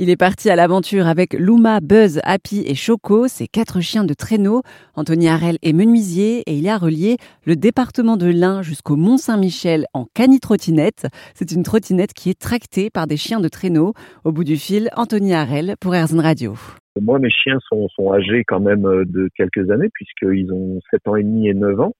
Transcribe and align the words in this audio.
Il 0.00 0.10
est 0.10 0.16
parti 0.16 0.48
à 0.48 0.54
l'aventure 0.54 1.08
avec 1.08 1.32
Luma, 1.32 1.80
Buzz, 1.80 2.20
Happy 2.22 2.62
et 2.64 2.76
Choco, 2.76 3.26
ses 3.26 3.48
quatre 3.48 3.80
chiens 3.80 4.04
de 4.04 4.14
traîneau. 4.14 4.62
Anthony 4.94 5.26
Harel 5.26 5.56
est 5.64 5.72
menuisier 5.72 6.44
et 6.46 6.52
il 6.52 6.68
a 6.68 6.78
relié 6.78 7.16
le 7.44 7.56
département 7.56 8.16
de 8.16 8.30
l'Ain 8.30 8.62
jusqu'au 8.62 8.94
Mont-Saint-Michel 8.94 9.86
en 9.94 10.06
cani-trottinette. 10.14 11.08
C'est 11.34 11.50
une 11.50 11.64
trottinette 11.64 12.12
qui 12.12 12.30
est 12.30 12.40
tractée 12.40 12.90
par 12.90 13.08
des 13.08 13.16
chiens 13.16 13.40
de 13.40 13.48
traîneau. 13.48 13.92
Au 14.24 14.30
bout 14.30 14.44
du 14.44 14.54
fil, 14.54 14.88
Anthony 14.94 15.34
Harel 15.34 15.74
pour 15.80 15.96
Airzone 15.96 16.20
Radio. 16.20 16.54
Moi, 17.00 17.18
mes 17.18 17.30
chiens 17.30 17.58
sont, 17.68 17.88
sont, 17.88 18.12
âgés 18.12 18.44
quand 18.46 18.60
même 18.60 18.86
euh, 18.86 19.04
de 19.04 19.28
quelques 19.34 19.68
années 19.72 19.90
puisqu'ils 19.92 20.52
ont 20.52 20.78
7 20.92 21.08
ans 21.08 21.16
et 21.16 21.24
demi 21.24 21.48
et 21.48 21.54
9 21.54 21.80
ans. 21.80 21.92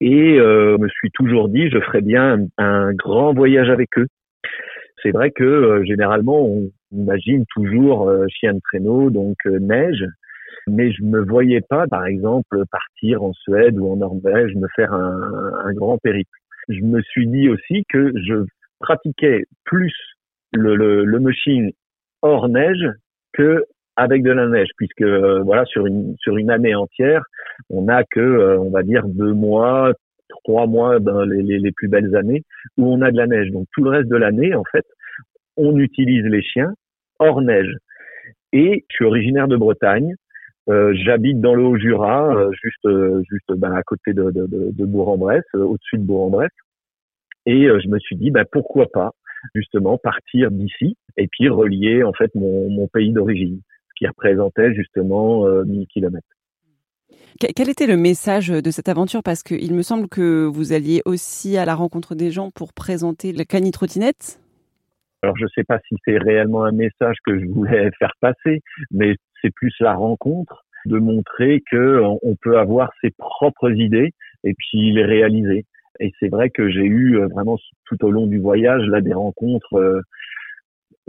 Et 0.00 0.40
euh, 0.40 0.76
me 0.76 0.88
suis 0.88 1.12
toujours 1.12 1.48
dit, 1.48 1.70
je 1.70 1.78
ferais 1.78 2.02
bien 2.02 2.48
un 2.56 2.92
grand 2.94 3.32
voyage 3.32 3.70
avec 3.70 3.96
eux. 3.96 4.08
C'est 5.04 5.12
vrai 5.12 5.30
que 5.30 5.44
euh, 5.44 5.84
généralement 5.84 6.44
on 6.44 6.72
imagine 6.92 7.44
toujours 7.54 8.08
euh, 8.08 8.26
chien 8.28 8.54
de 8.54 8.60
traîneau, 8.60 9.10
donc 9.10 9.36
euh, 9.46 9.58
neige, 9.58 10.04
mais 10.66 10.92
je 10.92 11.02
me 11.02 11.20
voyais 11.20 11.60
pas, 11.60 11.86
par 11.86 12.06
exemple, 12.06 12.62
partir 12.70 13.22
en 13.22 13.32
Suède 13.32 13.78
ou 13.78 13.90
en 13.90 13.96
Norvège, 13.96 14.54
me 14.54 14.68
faire 14.76 14.92
un, 14.92 15.52
un 15.64 15.72
grand 15.72 15.98
périple. 15.98 16.30
Je 16.68 16.80
me 16.80 17.00
suis 17.02 17.26
dit 17.26 17.48
aussi 17.48 17.84
que 17.88 18.12
je 18.16 18.44
pratiquais 18.80 19.44
plus 19.64 19.94
le, 20.52 20.76
le, 20.76 21.04
le 21.04 21.20
machine 21.20 21.70
hors 22.22 22.48
neige 22.48 22.86
que 23.32 23.64
avec 23.96 24.22
de 24.22 24.30
la 24.30 24.46
neige, 24.46 24.68
puisque 24.76 25.02
voilà 25.02 25.64
sur 25.64 25.86
une 25.86 26.14
sur 26.18 26.36
une 26.36 26.50
année 26.50 26.74
entière, 26.74 27.22
on 27.68 27.82
n'a 27.82 28.04
que 28.04 28.56
on 28.58 28.70
va 28.70 28.82
dire 28.82 29.02
deux 29.06 29.32
mois, 29.32 29.92
trois 30.44 30.66
mois 30.66 30.98
dans 31.00 31.22
les, 31.22 31.42
les, 31.42 31.72
plus 31.72 31.88
belles 31.88 32.14
années 32.14 32.42
où 32.76 32.86
on 32.86 33.02
a 33.02 33.10
de 33.10 33.16
la 33.16 33.26
neige. 33.26 33.50
Donc 33.50 33.66
tout 33.72 33.82
le 33.82 33.90
reste 33.90 34.08
de 34.08 34.16
l'année, 34.16 34.54
en 34.54 34.64
fait, 34.70 34.84
on 35.58 35.76
utilise 35.78 36.24
les 36.24 36.42
chiens 36.42 36.72
hors 37.18 37.42
neige. 37.42 37.74
Et 38.52 38.84
je 38.88 38.94
suis 38.94 39.04
originaire 39.04 39.48
de 39.48 39.56
Bretagne. 39.56 40.14
Euh, 40.70 40.94
J'habite 40.94 41.40
dans 41.40 41.54
le 41.54 41.64
Haut-Jura, 41.64 42.34
euh, 42.34 42.50
juste 42.62 42.84
euh, 42.86 43.22
juste 43.30 43.52
ben, 43.52 43.72
à 43.72 43.82
côté 43.82 44.12
de, 44.12 44.30
Bourg-en-Bresse, 44.84 45.44
au-dessus 45.54 45.98
de 45.98 46.02
Bourg-en-Bresse. 46.02 46.50
Et 47.46 47.66
je 47.66 47.88
me 47.88 47.98
suis 47.98 48.16
dit, 48.16 48.30
ben, 48.30 48.44
pourquoi 48.50 48.86
pas 48.92 49.12
justement 49.54 49.96
partir 49.98 50.50
d'ici 50.50 50.96
et 51.16 51.28
puis 51.28 51.48
relier 51.48 52.02
en 52.02 52.12
fait 52.12 52.34
mon, 52.34 52.68
mon 52.68 52.88
pays 52.88 53.12
d'origine, 53.12 53.60
ce 53.88 53.92
qui 53.96 54.06
représentait 54.06 54.74
justement 54.74 55.46
1000 55.64 55.86
kilomètres. 55.86 56.26
Quel 57.38 57.70
était 57.70 57.86
le 57.86 57.96
message 57.96 58.48
de 58.48 58.70
cette 58.70 58.88
aventure? 58.88 59.22
Parce 59.22 59.42
qu'il 59.42 59.72
me 59.72 59.82
semble 59.82 60.08
que 60.08 60.44
vous 60.44 60.72
alliez 60.72 61.02
aussi 61.04 61.56
à 61.56 61.64
la 61.64 61.74
rencontre 61.74 62.14
des 62.14 62.30
gens 62.30 62.50
pour 62.50 62.72
présenter 62.72 63.32
la 63.32 63.44
cani-trottinette. 63.44 64.40
Alors 65.22 65.36
je 65.36 65.44
ne 65.44 65.48
sais 65.48 65.64
pas 65.64 65.78
si 65.88 65.96
c'est 66.04 66.18
réellement 66.18 66.64
un 66.64 66.72
message 66.72 67.16
que 67.26 67.38
je 67.38 67.46
voulais 67.46 67.90
faire 67.98 68.12
passer, 68.20 68.60
mais 68.90 69.16
c'est 69.42 69.52
plus 69.54 69.74
la 69.80 69.94
rencontre 69.94 70.64
de 70.86 70.98
montrer 70.98 71.62
que 71.70 72.00
on 72.22 72.36
peut 72.40 72.58
avoir 72.58 72.90
ses 73.02 73.10
propres 73.18 73.72
idées 73.72 74.12
et 74.44 74.54
puis 74.54 74.92
les 74.92 75.04
réaliser. 75.04 75.64
Et 76.00 76.12
c'est 76.20 76.28
vrai 76.28 76.50
que 76.50 76.70
j'ai 76.70 76.84
eu 76.84 77.18
vraiment 77.32 77.58
tout 77.86 78.04
au 78.04 78.10
long 78.10 78.26
du 78.26 78.38
voyage 78.38 78.82
là 78.86 79.00
des 79.00 79.12
rencontres 79.12 80.02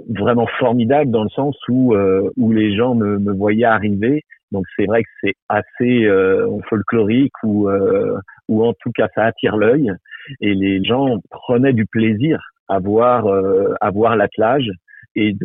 vraiment 0.10 0.48
formidables 0.60 1.12
dans 1.12 1.24
le 1.24 1.30
sens 1.30 1.56
où 1.70 1.96
où 2.36 2.52
les 2.52 2.76
gens 2.76 2.96
me, 2.96 3.20
me 3.20 3.32
voyaient 3.32 3.66
arriver 3.66 4.24
donc 4.52 4.66
c'est 4.76 4.86
vrai 4.86 5.04
que 5.04 5.10
c'est 5.22 5.36
assez 5.48 6.06
euh, 6.06 6.48
folklorique 6.70 7.34
ou 7.44 7.70
euh, 7.70 8.18
ou 8.48 8.66
en 8.66 8.74
tout 8.74 8.92
cas 8.92 9.08
ça 9.14 9.26
attire 9.26 9.58
l'œil 9.58 9.92
et 10.42 10.54
les 10.54 10.84
gens 10.84 11.20
prenaient 11.30 11.74
du 11.74 11.86
plaisir 11.86 12.40
euh, 12.70 13.74
à 13.82 13.92
voir 13.92 14.16
l'attelage 14.16 14.70
et 15.16 15.36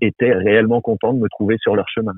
étaient 0.00 0.32
réellement 0.32 0.80
contents 0.80 1.12
de 1.12 1.18
me 1.18 1.28
trouver 1.28 1.56
sur 1.60 1.76
leur 1.76 1.88
chemin. 1.88 2.12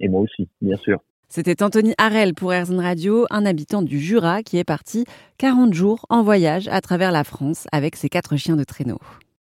Et 0.00 0.08
moi 0.08 0.20
aussi, 0.20 0.48
bien 0.60 0.76
sûr. 0.76 0.98
C'était 1.28 1.62
Anthony 1.62 1.94
Harel 1.96 2.34
pour 2.34 2.52
Airzone 2.52 2.80
Radio, 2.80 3.24
un 3.30 3.46
habitant 3.46 3.82
du 3.82 4.00
Jura 4.00 4.42
qui 4.42 4.58
est 4.58 4.64
parti 4.64 5.04
40 5.38 5.72
jours 5.72 6.04
en 6.08 6.22
voyage 6.22 6.66
à 6.66 6.80
travers 6.80 7.12
la 7.12 7.22
France 7.22 7.68
avec 7.70 7.94
ses 7.94 8.08
quatre 8.08 8.36
chiens 8.36 8.56
de 8.56 8.64
traîneau. 8.64 8.98